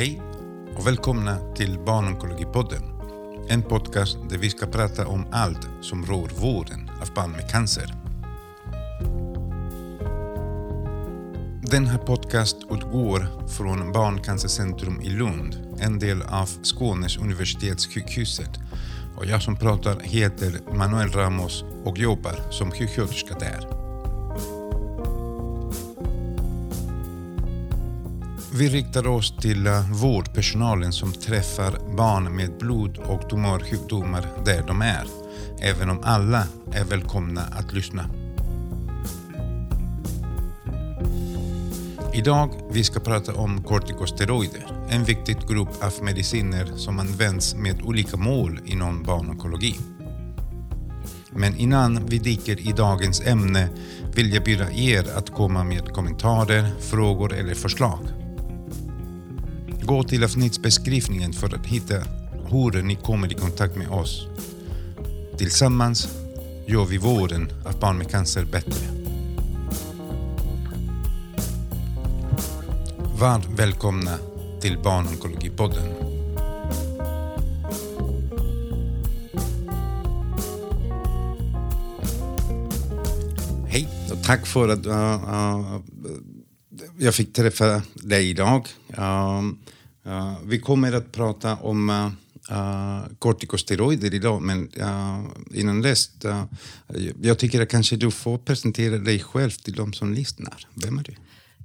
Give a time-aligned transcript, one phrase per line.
[0.00, 0.22] Hej
[0.76, 2.82] och välkomna till Barnonkologipodden.
[3.48, 7.94] En podcast där vi ska prata om allt som rör vården av barn med cancer.
[11.70, 18.58] Den här podcast utgår från Barncancercentrum i Lund, en del av Skånes universitetssjukhuset.
[19.16, 23.79] Och jag som pratar heter Manuel Ramos och jobbar som sjuksköterska där.
[28.60, 34.82] Vi riktar oss till eh, vårdpersonalen som träffar barn med blod och tumörsjukdomar där de
[34.82, 35.06] är,
[35.60, 38.10] även om alla är välkomna att lyssna.
[42.14, 48.16] Idag vi ska prata om kortikosteroider, en viktig grupp av mediciner som används med olika
[48.16, 49.76] mål inom barnonkologi.
[51.30, 53.68] Men innan vi dyker i dagens ämne
[54.14, 58.19] vill jag bjuda er att komma med kommentarer, frågor eller förslag.
[59.90, 61.94] Gå till avsnittsbeskrivningen för att hitta
[62.50, 64.26] hur ni kommer i kontakt med oss.
[65.38, 66.08] Tillsammans
[66.66, 68.86] gör vi vården av barn med cancer bättre.
[73.18, 74.18] Var välkomna
[74.60, 75.88] till Barnonkologipodden.
[83.68, 85.80] Hej och tack för att uh, uh,
[86.98, 88.68] jag fick träffa dig idag.
[90.06, 96.44] Uh, vi kommer att prata om uh, kortikosteroider idag, men uh, innan dess, uh,
[97.22, 100.66] jag tycker att kanske du får presentera dig själv till de som lyssnar.
[100.74, 101.14] Vem är du?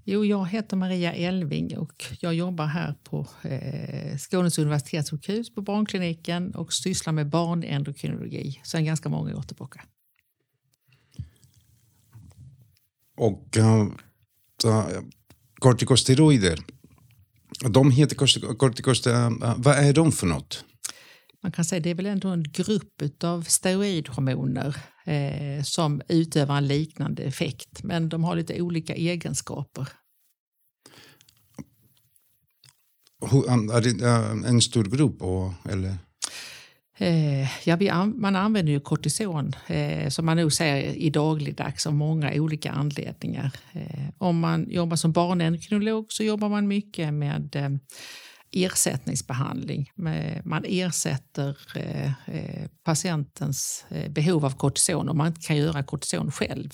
[0.08, 6.56] Jo, jag heter Maria Elving och jag jobbar här på eh, Skånes universitetssjukhus på barnkliniken
[6.56, 9.82] och sysslar med barnendokrinologi sedan ganska många år tillbaka.
[13.18, 13.90] Och uh,
[15.60, 16.60] kortikosteroider,
[17.62, 18.16] de heter
[18.56, 20.66] kortikosteroider, vad är de för något?
[21.44, 26.68] Man kan säga det är väl ändå en grupp av steroidhormoner eh, som utövar en
[26.68, 29.88] liknande effekt, men de har lite olika egenskaper.
[33.82, 34.06] Det
[34.46, 35.22] en stor grupp?
[35.70, 35.98] Eller?
[36.98, 42.34] Eh, ja, man använder ju kortison eh, som man nog ser i dagligdags av många
[42.34, 43.52] olika anledningar.
[43.74, 47.70] Eh, om man jobbar som barnendokrinolog så jobbar man mycket med eh,
[48.52, 49.92] ersättningsbehandling.
[50.08, 56.32] Eh, man ersätter eh, eh, patientens behov av kortison om man inte kan göra kortison
[56.32, 56.70] själv.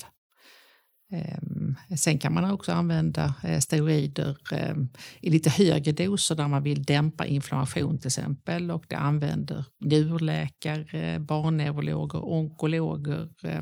[1.11, 4.75] Ehm, sen kan man också använda eh, steroider eh,
[5.21, 11.19] i lite högre doser där man vill dämpa inflammation till exempel och det använder njurläkare,
[11.19, 13.61] barnneurologer, onkologer eh,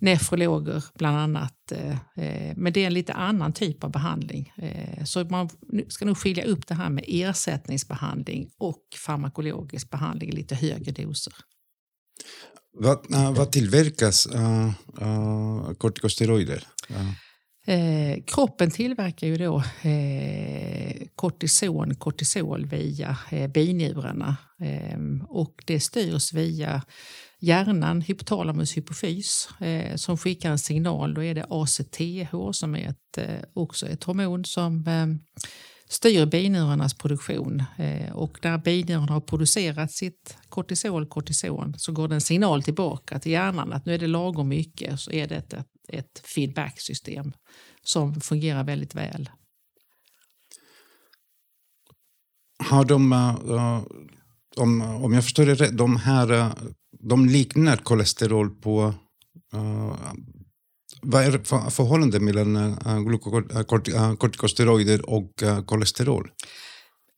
[0.00, 1.72] nefrologer bland annat.
[2.56, 4.52] Men det är en lite annan typ av behandling.
[5.04, 5.48] Så man
[5.88, 11.34] ska nog skilja upp det här med ersättningsbehandling och farmakologisk behandling i lite högre doser.
[12.74, 14.70] Vad, uh, vad tillverkas uh,
[15.02, 16.64] uh, kortikosteroider?
[17.66, 24.98] Eh, kroppen tillverkar ju då eh, kortison, kortisol via eh, binjurarna eh,
[25.28, 26.82] och det styrs via
[27.40, 31.14] hjärnan, hypotalamus hypofys, eh, som skickar en signal.
[31.14, 35.06] Då är det ACTH som är ett, eh, också ett hormon som eh,
[35.88, 37.62] styr binjurarnas produktion.
[37.76, 43.18] Eh, och när binjurarna har producerat sitt kortisol, kortison, så går det en signal tillbaka
[43.18, 45.00] till hjärnan att nu är det lagom mycket.
[45.00, 45.54] Så är det ett,
[45.88, 47.32] ett feedbacksystem
[47.82, 49.30] som fungerar väldigt väl.
[52.58, 53.82] Har de, eh, eh,
[54.56, 56.52] om, om jag förstår det rätt, de här
[57.00, 58.94] de liknar kolesterol på...
[61.04, 66.30] Vad är för, förhållandet mellan uh, kortikosteroider och uh, kolesterol?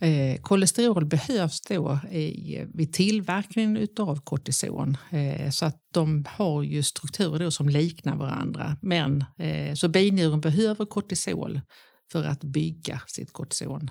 [0.00, 4.96] Eh, kolesterol behövs då i, vid tillverkningen av kortison.
[5.10, 8.76] Eh, så att de har ju strukturer som liknar varandra.
[8.82, 11.60] Men, eh, så binjuren behöver kortisol
[12.12, 13.90] för att bygga sitt kortison.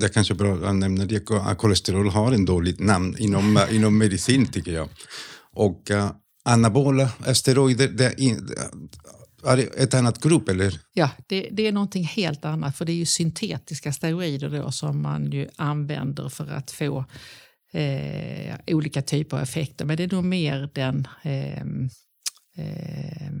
[0.00, 1.20] Det är kanske bra att nämna det.
[1.58, 4.88] Kolesterol har en dåligt namn inom, inom medicin tycker jag.
[5.52, 5.90] Och
[6.48, 8.48] anabola steroider, det är, in,
[9.44, 10.80] är det ett annat grupp eller?
[10.92, 15.02] Ja, det, det, är någonting helt annat för det är ju syntetiska steroider då som
[15.02, 17.04] man ju använder för att få
[17.72, 19.84] eh, olika typer av effekter.
[19.84, 21.62] Men det är nog mer den eh,
[22.56, 23.32] eh,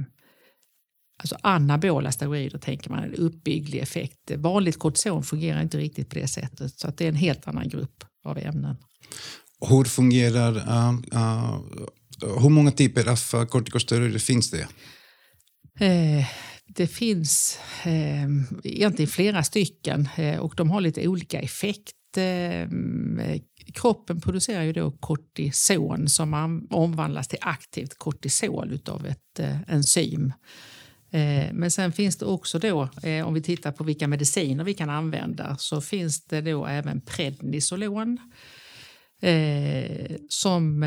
[1.20, 4.30] Alltså anabola steroider tänker man, en uppbygglig effekt.
[4.36, 7.68] Vanligt kortison fungerar inte riktigt på det sättet så att det är en helt annan
[7.68, 8.76] grupp av ämnen.
[9.68, 11.60] Hur fungerar, uh, uh,
[12.22, 14.68] hur många typer av eh, kortikosteroider finns det?
[15.86, 16.26] Eh,
[16.66, 18.24] Det finns eh,
[18.64, 21.94] egentligen flera stycken eh, och de har lite olika effekt.
[22.16, 22.68] Eh,
[23.74, 30.32] kroppen producerar ju då kortison som omvandlas till aktivt kortisol av ett eh, enzym.
[31.10, 34.74] Eh, men sen finns det också då, eh, om vi tittar på vilka mediciner vi
[34.74, 38.18] kan använda, så finns det då även prednisolon
[39.22, 40.82] eh, som,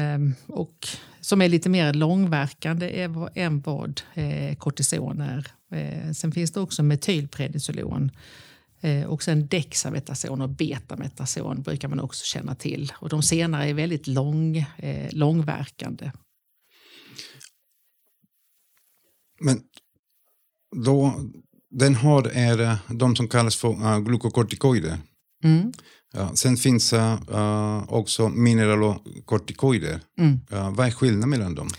[0.48, 0.88] och,
[1.22, 3.04] som är lite mer långverkande
[3.36, 4.02] än vad
[4.58, 5.48] kortison är.
[6.14, 8.12] Sen finns det också metylprednisolon
[9.08, 12.94] och sen dexametason och betametason brukar man också känna till.
[12.96, 14.66] Och de senare är väldigt lång,
[15.12, 16.12] långverkande.
[19.42, 19.62] Men
[20.86, 21.14] då,
[21.70, 24.98] den har är de som kallas för uh, glukokortikoider.
[25.44, 25.72] Mm.
[26.14, 30.00] Ja, sen finns uh, också mineralokortikoider.
[30.20, 30.40] Mm.
[30.54, 31.70] Uh, vad är skillnaden mellan dem?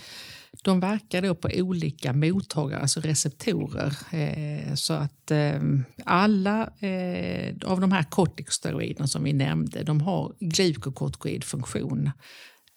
[0.63, 3.97] De verkar då på olika mottagare, alltså receptorer.
[4.11, 5.61] Eh, så att eh,
[6.05, 12.11] alla eh, av de här kortikosteroiderna som vi nämnde, de har glukokortikoidfunktion.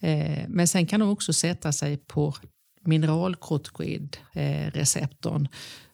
[0.03, 2.35] Eh, men sen kan de också sätta sig på
[2.87, 5.49] mineralkortikoidreceptorn eh,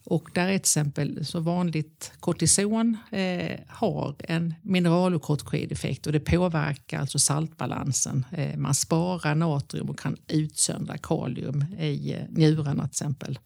[0.04, 7.00] och där är till exempel så vanligt kortison eh, har en mineralokortikoideffekt och det påverkar
[7.00, 8.26] alltså saltbalansen.
[8.32, 13.38] Eh, man sparar natrium och kan utsöndra kalium i eh, njurarna till exempel.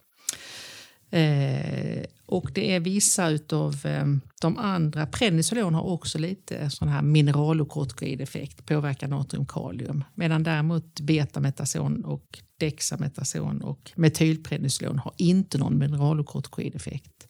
[1.09, 4.05] Eh, och det är vissa av eh,
[4.41, 10.03] de andra, prednisolon har också lite sån här mineralokortikoideffekt, påverkar natrium kalium.
[10.15, 17.27] Medan däremot betametason och dexametason och metylprednisolon har inte någon mineralokortikoideffekt.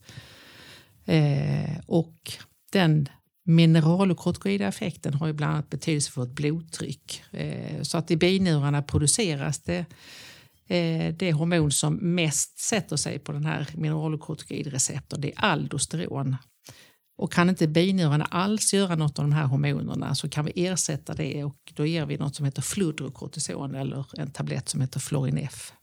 [1.05, 2.31] Eh, och
[2.71, 3.09] den
[3.43, 7.23] mineralokortikoida effekten har ju bland annat betydelse för vårt blodtryck.
[7.31, 9.85] Eh, så att i binjurarna produceras det
[10.67, 16.35] Eh, det hormon som mest sätter sig på den här mineralokortikoidreceptorn, det är aldosteron.
[17.17, 21.13] Och kan inte binjurarna alls göra något av de här hormonerna så kan vi ersätta
[21.13, 25.73] det och då ger vi något som heter fludrokortison eller en tablett som heter Florinef.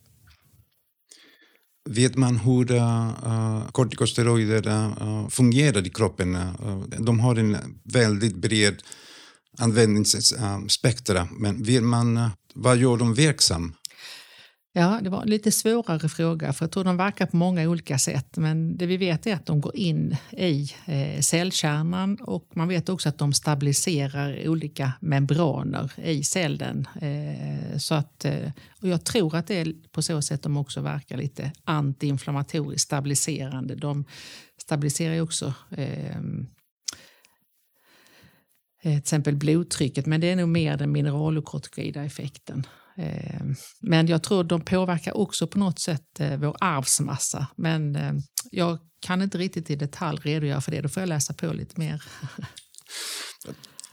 [1.89, 6.35] Vet man hur uh, kortikosteroider uh, fungerar i kroppen?
[6.35, 8.83] Uh, de har en väldigt bred
[9.57, 13.73] användningsspektra, men vill man vad gör de verksam?
[14.77, 17.97] Ja, det var en lite svårare fråga för jag tror de verkar på många olika
[17.97, 18.37] sätt.
[18.37, 22.89] Men det vi vet är att de går in i eh, cellkärnan och man vet
[22.89, 26.87] också att de stabiliserar olika membraner i cellen.
[27.01, 28.51] Eh, så att, eh,
[28.81, 33.75] och jag tror att det är på så sätt de också verkar lite antiinflammatoriskt stabiliserande.
[33.75, 34.05] De
[34.57, 36.47] stabiliserar också ehm,
[38.81, 42.65] till exempel blodtrycket, men det är nog mer den mineralokortikoida effekten.
[42.97, 47.47] Ehm, men jag tror de påverkar också på något sätt eh, vår arvsmassa.
[47.55, 48.21] Men ehm,
[48.51, 50.81] jag kan inte riktigt i detalj redogöra för det.
[50.81, 52.03] Då får jag läsa på lite mer.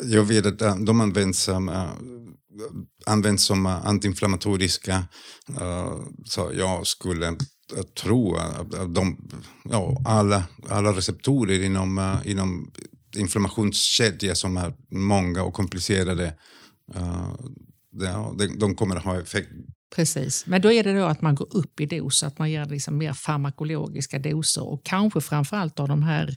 [0.02, 1.92] Jag vet att eh, de används som, eh,
[3.06, 5.04] används som antiinflammatoriska.
[6.24, 7.36] Så jag skulle
[8.02, 9.30] tro att de,
[9.64, 12.72] ja, alla, alla receptorer inom, inom
[13.16, 16.34] inflammationskedja som är många och komplicerade
[17.92, 19.48] ja, de kommer att ha effekt.
[19.94, 22.66] Precis, men då är det då att man går upp i dos, att man ger
[22.66, 26.36] liksom mer farmakologiska doser och kanske framförallt av de här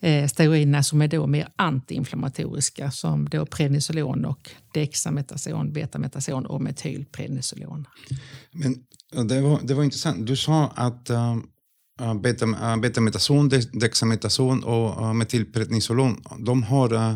[0.00, 7.86] eh, steroiderna som är då mer antiinflammatoriska som då prednisolon och dexametason, betametason och metylprednisolon.
[8.52, 10.26] Men det var, det var intressant.
[10.26, 17.14] Du sa att uh, beta, uh, betametason, dexametason och uh, metylprednisolon, de har uh,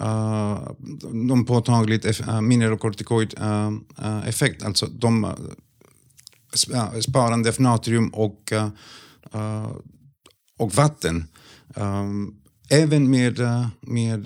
[0.00, 0.70] Uh,
[1.28, 3.68] de påtagligt uh, eh, mineralokortikoid uh, eh,
[4.06, 8.52] uh, effekt, alltså de uh, sparande av natrium och,
[9.34, 9.68] uh,
[10.58, 11.24] och vatten.
[11.76, 12.34] Um,
[12.70, 13.38] även med,
[13.80, 14.24] med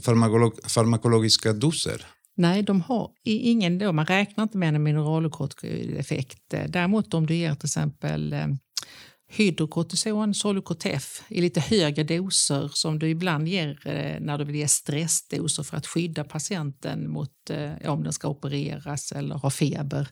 [0.00, 2.06] farmakolog farmakologiska doser.
[2.36, 6.38] Nej, de har ingen då, man räknar inte med en mineralokortikoid effekt.
[6.68, 8.34] Däremot om du ger till exempel
[9.32, 14.68] hydrokortison, Solucotef, i lite högre doser som du ibland ger eh, när du vill ge
[14.68, 20.08] stressdoser för att skydda patienten mot eh, om den ska opereras eller ha feber.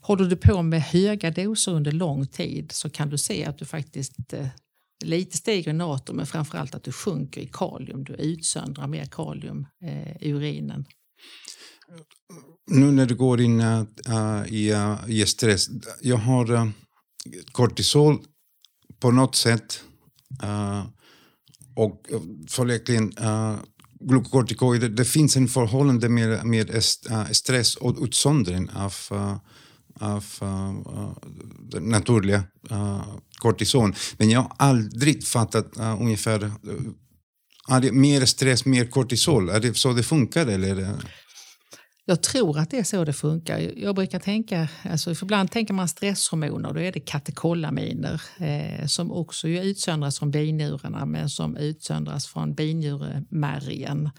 [0.00, 3.64] Håller du på med höga doser under lång tid så kan du se att du
[3.64, 4.46] faktiskt eh,
[5.04, 8.04] lite stiger i natrium men framförallt att du sjunker i kalium.
[8.04, 9.66] Du utsöndrar mer kalium
[10.20, 10.84] i urinen.
[12.70, 13.84] Nu när du går in uh,
[14.48, 15.68] i, uh, i stress,
[16.00, 16.68] jag har uh,
[17.52, 18.18] kortisol
[19.00, 19.80] på något sätt
[20.42, 20.84] uh,
[21.74, 22.06] och
[22.48, 23.56] följaktligen uh, eh,
[24.00, 29.36] glukokortikoider, det finns en förhållande med, med uh, stress och utsöndring av, uh,
[30.00, 31.12] av uh,
[31.70, 33.94] den naturliga uh, kortison.
[34.16, 36.52] Men jag har aldrig fattat uh, ungefär, uh,
[37.68, 39.48] är det mer stress, mer kortisol?
[39.48, 40.46] Är det så det funkar?
[40.46, 40.94] Eller?
[42.10, 43.72] Jag tror att det är så det funkar.
[43.76, 49.48] Jag brukar tänka, alltså ibland tänker man stresshormoner, då är det katekolaminer eh, som också
[49.48, 54.10] ju utsöndras från binjurarna men som utsöndras från binjuremärgen.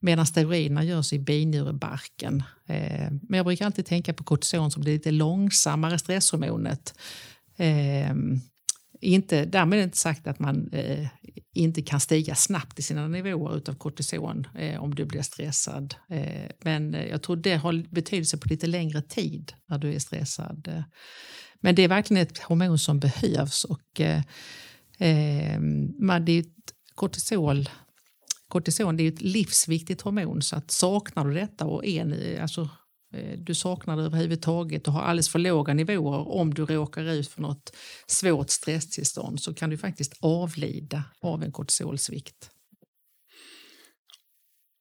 [0.00, 2.42] Medan steroiderna görs i binjurebarken.
[2.66, 6.94] Eh, men jag brukar alltid tänka på kortison som det lite långsammare stresshormonet.
[7.56, 8.14] Eh,
[9.00, 11.08] inte, därmed är det inte sagt att man eh,
[11.54, 15.94] inte kan stiga snabbt i sina nivåer av kortison eh, om du blir stressad.
[16.10, 20.68] Eh, men jag tror det har betydelse på lite längre tid när du är stressad.
[20.68, 20.82] Eh,
[21.60, 23.64] men det är verkligen ett hormon som behövs.
[23.64, 24.22] Och, eh,
[24.98, 25.60] eh
[26.00, 26.44] man, det är
[26.94, 27.68] kortisol
[28.48, 32.68] kortison det är ett livsviktigt hormon så att saknar du detta och är, alltså,
[33.14, 37.28] Eh, du saknar det överhuvudtaget och har alldeles för låga nivåer om du råkar ut
[37.28, 37.72] för något
[38.06, 42.50] svårt stresstillstånd så kan du faktiskt avlida av en kortisolsvikt.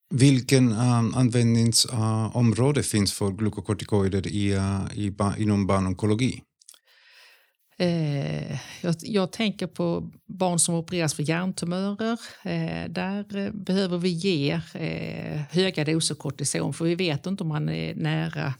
[0.09, 6.43] Vilken eh, uh, användningsområde eh, uh, finns för glukokortikoider i, uh, i, inom barnonkologi?
[7.79, 12.19] Eh, jag, jag, tänker på barn som opereras för hjärntumörer.
[12.43, 17.49] Eh, där eh, behöver vi ge eh, höga doser kortison för vi vet inte om
[17.49, 18.53] man är nära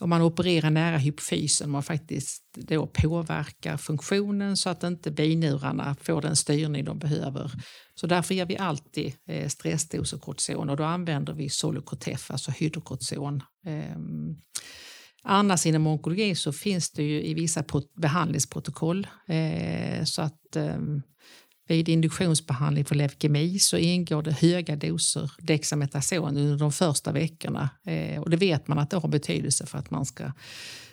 [0.00, 6.22] om man opererar nära hypofysen, man faktiskt då påverkar funktionen så att inte binjurarna får
[6.22, 7.52] den styrning de behöver.
[7.94, 13.42] Så därför ger vi alltid eh, stressdoser kortison och då använder vi Solocortef, alltså hydrokortison.
[13.66, 14.36] Ehm,
[15.28, 17.64] Annars inom onkologi så finns det ju i vissa
[17.96, 20.78] behandlingsprotokoll eh, så att eh,
[21.68, 28.20] vid induktionsbehandling för leukemi så ingår det höga doser dexametason under de första veckorna eh,
[28.20, 30.32] och det vet man att det har betydelse för att man ska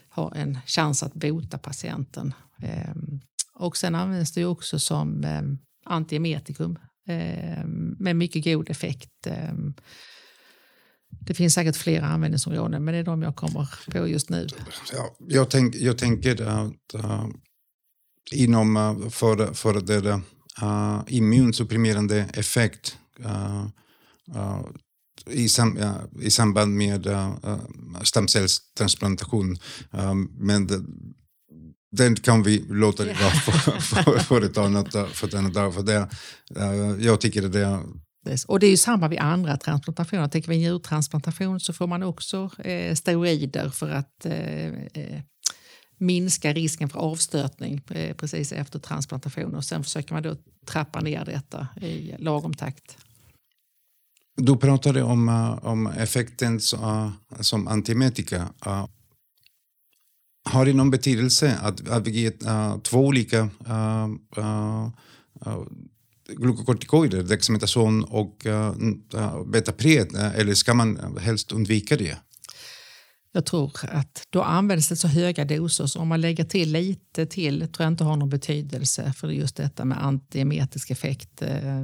[0.09, 2.33] ha en chans att bota patienten.
[2.61, 2.95] Eh,
[3.53, 5.41] och sen används det också som eh,
[5.85, 7.65] antiemetikum eh,
[7.99, 9.27] med mycket god effekt.
[11.13, 14.47] Eh, det finns säkert flera användningsområden, men det är de jag kommer på just nu.
[14.93, 17.27] Ja, jag, tänk, jag tänker att uh,
[18.31, 18.75] inom
[19.11, 20.09] för, för det
[20.61, 23.65] uh, immunsupprimerande effekt uh,
[24.35, 24.61] uh,
[25.29, 25.79] i, sam,
[26.21, 27.07] i samband med
[28.03, 29.57] stamcellstransplantation.
[30.37, 30.83] men det,
[31.91, 35.73] den kan vi låta det vara för, för, för, ett annat, för ett annat dag.
[35.73, 36.09] För det,
[36.99, 37.79] jag tycker det är
[38.47, 40.27] och det är ju samma vid andra transplantationer.
[40.27, 45.21] Tänker vi njurtransplantation så får man också eh, steroider för att eh, eh,
[45.97, 49.55] minska risken för avstötning eh, precis efter transplantation.
[49.55, 52.97] Och sen försöker man då trappa ner detta i lagom takt.
[54.35, 58.49] Du pratade om, uh, om effekten uh, som antiemetika.
[58.67, 58.85] Uh,
[60.45, 63.49] har det någon betydelse att, att vi ger två olika
[66.27, 68.73] glukokortikoider, dexametason och eh,
[69.15, 72.17] uh, betapred, eh, eller ska man helst undvika det?
[73.31, 77.25] Jag tror att då används det så höga doser så om man lägger till lite
[77.25, 81.41] till tror jag inte har någon betydelse för just detta med antiemetisk effekt.
[81.41, 81.81] Eh,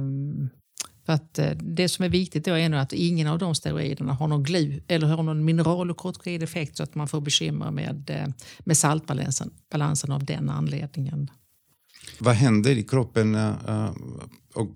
[1.06, 4.28] för att det som är viktigt då är nog att ingen av de steroiderna har
[4.28, 8.10] någon glu eller har någon mineral och kortikoid effekt så att man får bekymmer med,
[8.58, 11.30] med saltbalansen balansen av den anledningen.
[12.20, 13.90] Vad händer i kroppen uh,
[14.54, 14.68] och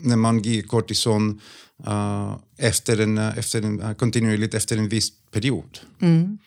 [0.00, 1.40] när man ger kortison
[1.88, 5.78] uh, efter en, efter en, uh, kontinuerligt efter en viss period?
[6.00, 6.38] Mm.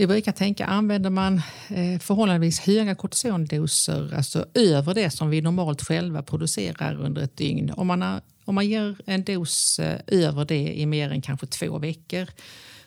[0.00, 5.82] Vi brukar tänka, använder man eh, förhållandevis höga kortisondoser, alltså över det som vi normalt
[5.82, 7.70] själva producerar under ett dygn.
[7.70, 11.46] Om man, har, om man ger en dos eh, över det i mer än kanske
[11.46, 12.26] två veckor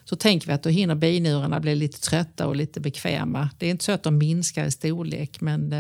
[0.06, 3.50] så tänker vi att då hinner binjurarna bli lite trötta och lite bekväma.
[3.58, 5.74] Det är inte så att de minskar i storlek men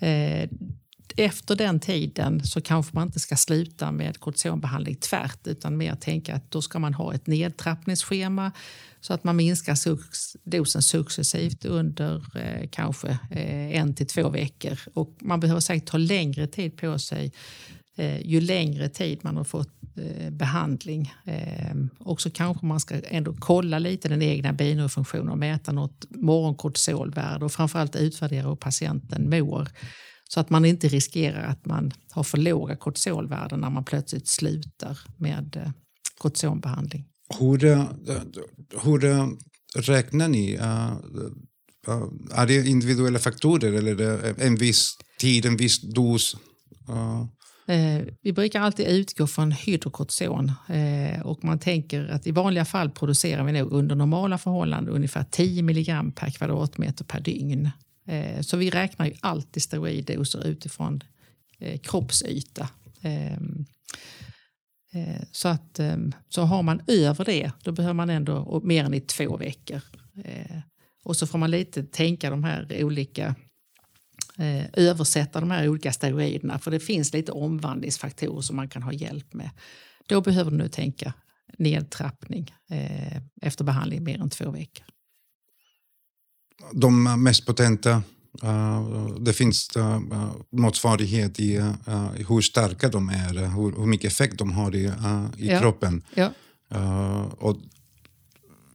[0.00, 0.48] eh,
[1.16, 6.34] efter den tiden så kanske man inte ska sluta med kortisonbehandling tvärt utan mer tänka
[6.34, 8.52] att då ska man ha ett nedtrappningsschema
[9.00, 9.76] så att man minskar
[10.50, 14.78] dosen successivt under eh, kanske eh, en till två veckor.
[14.94, 17.32] Och man behöver säkert ta längre tid på sig
[18.00, 21.12] Eh, ju längre tid man har fått eh, behandling.
[21.24, 26.06] Eh, och så kanske man ska ändå kolla lite den egna binurfunktionen och mäta något
[26.10, 29.68] morgonkortisolvärde och framförallt utvärdera hur patienten mår.
[30.28, 34.98] Så att man inte riskerar att man har för låga kortisolvärden när man plötsligt slutar
[35.16, 35.72] med
[36.18, 37.04] kortisonbehandling.
[37.38, 37.58] Hur,
[38.84, 39.36] hur
[39.80, 40.54] räknar ni?
[42.30, 46.36] Är det individuella faktorer eller en viss tid, en viss dos?
[47.70, 52.90] Eh, vi brukar alltid utgå från hydrokortison eh, och man tänker att i vanliga fall
[52.90, 57.70] producerar vi nog under normala förhållanden ungefär 10 milligram per kvadratmeter per dygn.
[58.06, 61.00] Eh, så vi räknar ju alltid steroiddoser utifrån
[61.58, 62.68] eh, kroppsyta.
[63.02, 63.64] Ehm,
[64.92, 68.94] eh, så, att, ehm, så har man över det, då behöver man ändå mer än
[68.94, 69.80] i två veckor.
[70.24, 70.58] Eh,
[71.04, 73.34] och så får man lite tänka de här olika
[74.72, 79.34] översätta de här olika steroiderna för det finns lite omvandlingsfaktorer som man kan ha hjälp
[79.34, 79.50] med.
[80.08, 81.12] Då behöver du nu tänka
[81.58, 84.86] nedtrappning eh, efter behandling mer än två veckor.
[86.72, 88.02] De mest potenta,
[88.44, 90.00] uh, det finns uh,
[90.52, 91.74] motsvarighet i uh,
[92.28, 94.92] hur starka de är, hur, hur mycket effekt de har i,
[95.36, 95.60] i ja.
[95.60, 96.02] kroppen.
[96.14, 96.32] Ja.
[97.38, 97.56] och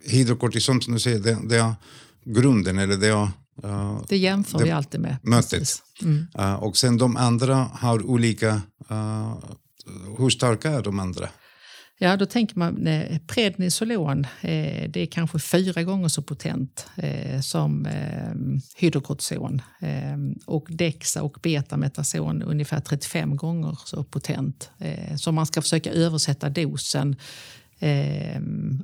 [0.05, 1.75] hydrokortison som du säger, det, det är
[2.23, 3.29] grunden, eller det är
[3.63, 5.17] Uh, det jämför det, vi alltid med.
[5.23, 5.67] Mötet.
[6.01, 6.27] Mm.
[6.39, 8.61] Uh, och sen de andra har olika...
[8.91, 9.37] Uh,
[10.17, 11.29] hur starka är de andra?
[11.97, 12.87] Ja, då tänker man
[13.27, 18.33] prednisolon, eh, det är kanske fyra gånger så potent eh, som eh,
[18.75, 19.61] hydrokortison.
[20.45, 24.69] Och Dexa och betametason ungefär 35 gånger så potent.
[25.19, 27.15] Så man ska försöka översätta dosen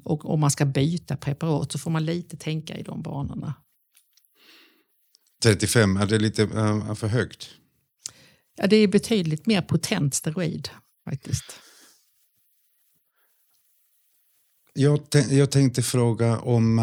[0.04, 3.54] och om man ska byta preparat så får man lite tänka i de banorna.
[5.44, 7.50] 35, är det lite uh, för högt?
[8.56, 10.70] Ja, det är betydligt mer potent steroid
[11.10, 11.60] faktiskt.
[14.74, 16.80] Jag, jag tänkte fråga om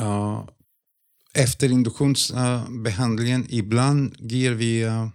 [0.00, 0.48] uh,
[1.34, 5.08] efter induktionsbehandlingen, uh, ibland ger vi, uh,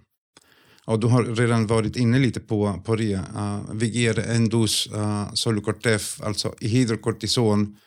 [0.86, 4.89] och du har redan varit inne lite på, på det, uh, vi ger en dos
[4.93, 7.77] uh, Solucortef, alltså hydrokortison,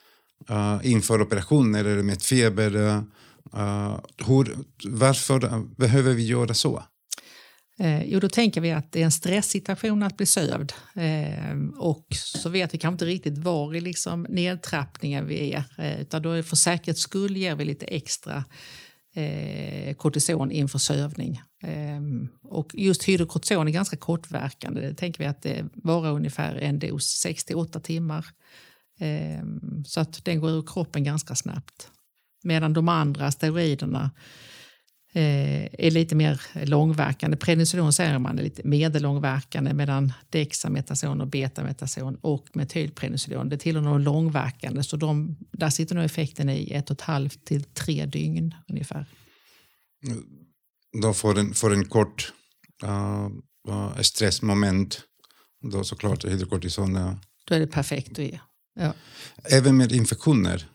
[0.83, 3.05] inför operationer eller med feber
[3.55, 6.83] uh, hur, varför behöver vi göra så?
[7.79, 10.73] Eh, jo, då tänker vi att det är en stresssituation att bli sövd.
[10.95, 15.65] Eh, och så vet vi kanske inte riktigt var i liksom nedtrappningen vi är.
[15.79, 18.45] Eh, utan då för säkerhets skull ger vi lite extra
[19.15, 21.41] eh, kortison inför sövning.
[21.63, 22.01] Eh,
[22.43, 24.81] och just hydrokortison är ganska kortverkande.
[24.81, 28.27] Det tänker vi att det varar ungefär en dos, 6-8 timmar.
[29.01, 29.45] Eh,
[29.87, 31.91] så att den går ur kroppen ganska snabbt.
[32.45, 34.11] Medan de andra steroiderna
[35.13, 37.37] eh, är lite mer långverkande.
[37.37, 44.01] Prednisolon säger man är lite medellångverkande medan dexametason och betametason och metylprednisolon det tillhör de
[44.01, 44.83] långverkande.
[44.83, 49.07] Så de, där sitter nog effekten i ett och ett halvt till tre dygn ungefär.
[51.03, 52.33] Då får en, får en kort
[52.85, 55.03] uh, stressmoment.
[55.73, 57.19] Då såklart hydrokortison.
[57.45, 58.41] Då är det perfekt att ge.
[58.75, 58.93] Ja.
[59.45, 60.67] Även med infektioner?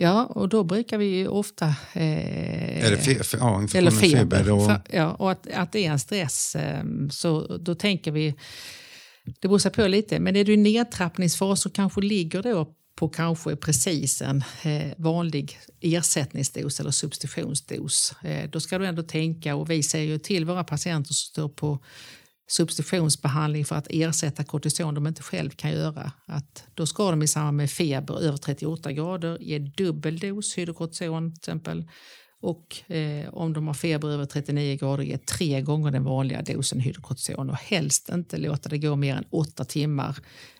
[0.00, 1.66] Ja, och då brukar vi ofta...
[1.92, 4.38] Eh, eller, fe, fe, ja, eller feber.
[4.38, 4.70] feber och...
[4.90, 6.56] ja, och att, att det är en stress.
[6.56, 8.34] Eh, så då tänker vi...
[9.40, 13.56] Det beror på lite, men är du i nedtrappningsfas så kanske ligger då på kanske
[13.56, 18.14] precis en eh, vanlig ersättningsdos eller substitutionsdos.
[18.22, 21.48] Eh, då ska du ändå tänka, och vi säger ju till våra patienter som står
[21.48, 21.78] på
[22.48, 26.12] substitutionsbehandling för att ersätta kortison de inte själv kan göra.
[26.26, 31.32] Att då ska de i samband med feber över 38 grader ge dubbel dos hydrokortison
[31.32, 31.84] till exempel.
[32.40, 36.80] Och eh, om de har feber över 39 grader ge tre gånger den vanliga dosen
[36.80, 40.16] hydrokortison och helst inte låta det gå mer än åtta timmar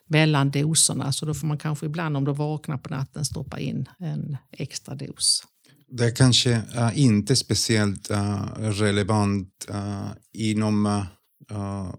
[0.06, 1.12] mellan doserna.
[1.12, 4.94] Så då får man kanske ibland om de vaknar på natten stoppa in en extra
[4.94, 5.42] dos.
[5.90, 11.04] Det är kanske uh, inte speciellt uh, relevant uh, inom
[11.52, 11.94] uh,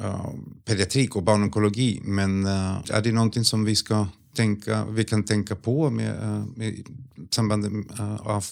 [0.00, 0.30] uh,
[0.64, 2.00] pediatrik och barnonkologi.
[2.04, 6.86] Men uh, är det någonting som vi, ska tänka, vi kan tänka på med, med
[7.30, 7.72] sambandet
[8.20, 8.44] av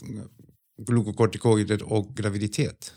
[0.87, 2.93] glukokortikoider och graviditet?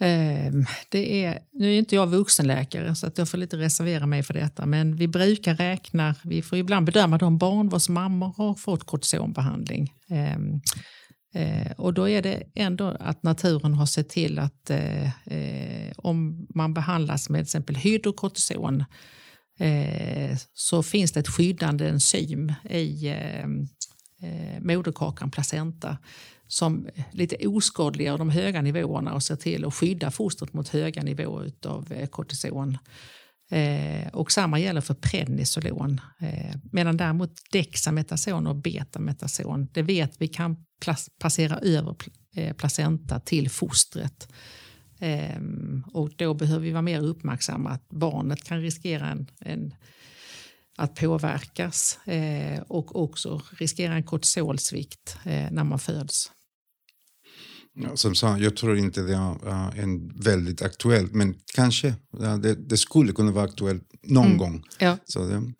[0.00, 4.22] Ehm, det är, nu är inte jag vuxenläkare så att jag får lite reservera mig
[4.22, 8.54] för detta men vi brukar räkna, vi får ibland bedöma de barn vars mammor har
[8.54, 9.94] fått kortisonbehandling.
[10.08, 10.60] Ehm,
[11.34, 16.46] Eh, och då är det ändå att naturen har sett till att eh, eh, om
[16.54, 18.84] man behandlas med till exempel hydrokortison
[19.58, 23.44] eh, så finns det ett skyddande enzym i eh,
[24.22, 25.98] eh, moderkakan, placenta,
[26.46, 31.52] som lite oskadliggör de höga nivåerna och ser till att skydda fostret mot höga nivåer
[31.66, 32.78] av eh, kortison.
[33.50, 36.00] Eh, och samma gäller för prednisolon.
[36.20, 40.56] Eh, medan däremot dexametason och betametason, det vet vi kan
[41.18, 41.96] passera över
[42.36, 44.32] eh, placenta till fostret.
[44.98, 45.40] Eh,
[45.92, 49.74] och då behöver vi vara mer uppmärksamma att barnet kan riskera en, en
[50.76, 56.30] att påverkas eh, och också riskera en kortisolsvikt eh, när man föds.
[57.74, 61.94] Ja, som sagt, jag tror inte det är en väldigt aktuellt, men kanske
[62.42, 64.38] det, det, skulle kunna vara aktuellt någon mm.
[64.38, 64.64] gång.
[64.78, 64.96] Ja.
[65.04, 65.52] Så det...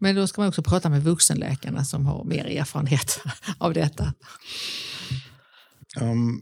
[0.00, 3.20] Men då ska man också prata med vuxenläkarna som har mer erfarenhet
[3.58, 4.14] av detta.
[6.00, 6.40] Um,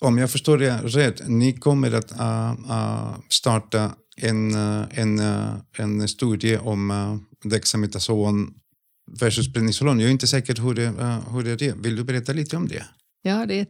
[0.00, 5.18] om jag förstår det rätt, ni kommer att uh, starta en, en,
[5.78, 8.54] en studie om dexamethason
[9.20, 10.00] versus prednisolon.
[10.00, 10.88] Jag är inte säker hur det,
[11.30, 11.74] hur det är.
[11.74, 12.84] Vill du berätta lite om det?
[13.26, 13.66] Ja, det är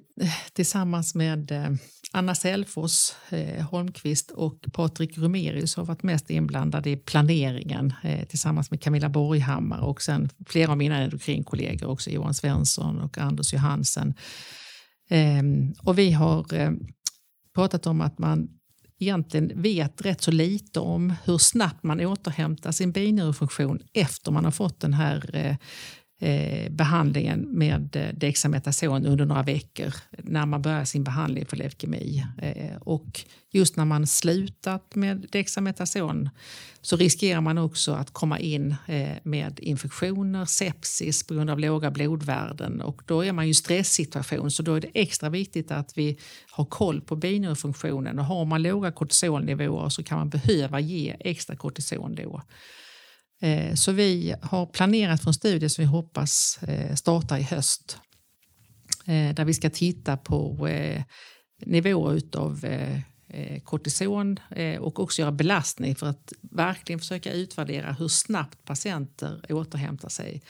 [0.53, 1.71] tillsammans med eh,
[2.17, 8.71] Anna Selfors eh, Holmqvist och Patrik Rumerius har varit mest inblandade i planeringen eh, tillsammans
[8.71, 14.15] med Camilla Borghammar och sen flera av mina endokrinkollegor också, Johan Svensson och Anders Johansen.
[15.11, 15.43] Eh,
[15.83, 16.71] och vi har eh,
[17.55, 18.49] pratat om att man
[18.99, 24.53] egentligen vet rätt så lite om hur snabbt man återhämtar sin binjurefunktion efter man har
[24.53, 25.57] fått den här eh,
[26.19, 28.13] eh, behandlingen med eh,
[29.07, 32.27] under några veckor när man börjar sin behandling för leukemi.
[32.39, 36.29] Eh, och just när man slutat med Dexametason
[36.81, 41.91] så riskerar man också att komma in eh, med infektioner, sepsis på grund av låga
[41.91, 45.99] blodvärden och då är man ju i stresssituation så då är det extra viktigt att
[45.99, 46.19] vi
[46.51, 48.19] har koll på binjurfunktionen.
[48.19, 52.43] och har man låga kortisolnivåer så kan man behöva ge extra kortison då.
[53.41, 57.99] Eh, så vi har planerat för en studie som vi hoppas eh, starta i höst.
[59.05, 60.69] Eh, där vi ska titta på
[61.67, 62.67] nivåer av
[63.65, 64.41] kortison
[64.81, 70.43] och också göra belastning för att verkligen försöka utvärdera hur snabbt patienter återhämtar sig.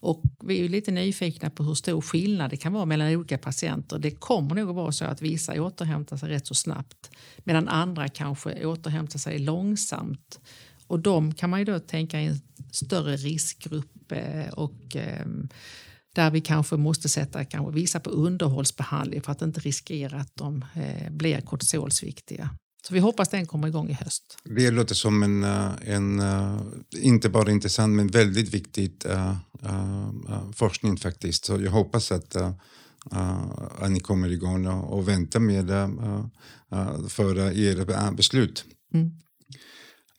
[0.00, 3.98] Och vi är lite nyfikna på hur stor skillnad det kan vara mellan olika patienter.
[3.98, 7.10] Det kommer nog att vara så att vissa återhämtar sig rätt så snabbt
[7.44, 10.40] medan andra kanske återhämtar sig långsamt
[10.92, 12.40] och de kan man ju då tänka i en
[12.72, 15.48] större riskgrupp eh, och ehm,
[16.14, 20.64] där vi kanske måste sätta kanske vissa på underhållsbehandling för att inte riskera att de
[20.74, 22.50] eh, blir kortisolsviktiga.
[22.88, 24.38] Så vi hoppas den kommer igång i höst.
[24.44, 26.22] Det låter som en, eh, en
[26.96, 31.44] inte bara intressant men väldigt viktig uh, uh, forskning faktiskt.
[31.44, 32.52] Så jag hoppas att, uh,
[33.78, 38.64] att ni kommer igång och, och väntar med uh, för era beslut.
[38.94, 39.10] Mm.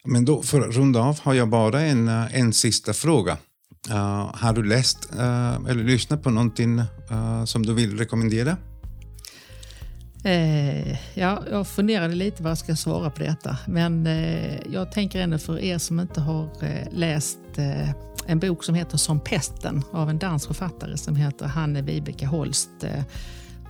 [0.07, 3.37] Men då för att runda av har jag bara en, eh, en sista fråga.
[3.89, 8.57] Uh, har du läst uh, eller lyssnat på någonting uh, som du vill rekommendera?
[11.13, 13.57] ja, jag funderade lite vad jag ska svara på detta.
[13.67, 14.07] Men
[14.71, 16.49] jag tänker ändå för er som inte har
[16.91, 17.39] läst
[18.25, 22.69] en bok som heter Som pesten av en dansk författare som heter Hanne Vibeke Holst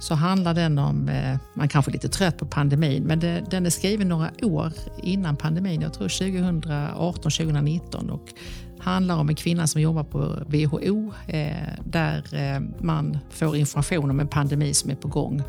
[0.04, 3.66] så handlar den om, eh, man kanske är lite trött på pandemin, men det, den
[3.66, 8.34] är skriven några år innan pandemin, jag tror 2018-2019 och
[8.80, 14.20] handlar om en kvinna som jobbar på WHO eh, där eh, man får information om
[14.20, 15.44] en pandemi som är på gång.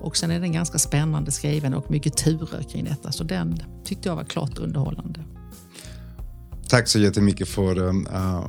[0.00, 4.08] Och sen är den ganska spännande skriven och mycket turer kring detta, så den tyckte
[4.08, 5.20] jag var klart underhållande.
[6.68, 7.74] Tack så jättemycket för,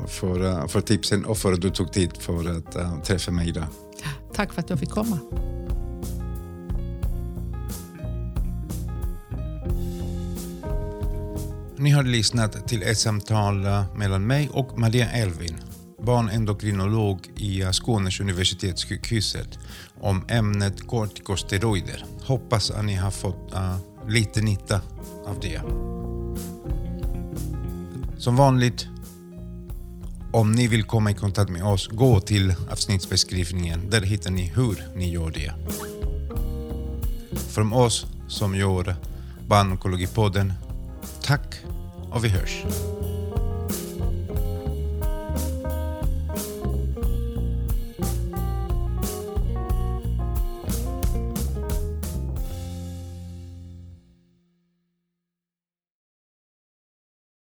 [0.08, 3.67] för, för tipsen och för att du tog tid för att träffa mig idag.
[4.34, 5.20] Tack för att jag fick komma.
[11.82, 15.62] Ni har lyssnat till ett samtal eh, mellan mig och Maria Elvin,
[16.04, 19.60] barnendokrinolog i eh, Skånes universitetssjukhuset,
[20.02, 22.06] om ämnet kortikosteroider.
[22.24, 24.82] Hoppas att ni har fått uh, lite nytta
[25.26, 25.62] av det.
[28.18, 28.88] Som vanligt,
[30.32, 33.89] om ni vill komma i kontakt med oss, gå till avsnittsbeskrivningen.
[33.89, 35.54] Där hittar ni hur ni gör det.
[37.50, 38.96] Från oss som gör
[39.48, 40.54] Barnonkologipodden,
[41.22, 41.56] tack
[42.12, 42.63] och vi hörs.